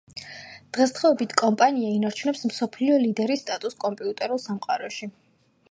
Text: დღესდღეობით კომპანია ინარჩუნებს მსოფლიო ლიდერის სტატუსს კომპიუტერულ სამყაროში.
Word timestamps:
დღესდღეობით 0.77 1.35
კომპანია 1.41 1.91
ინარჩუნებს 1.97 2.41
მსოფლიო 2.53 2.97
ლიდერის 3.05 3.45
სტატუსს 3.47 3.81
კომპიუტერულ 3.87 4.43
სამყაროში. 4.49 5.15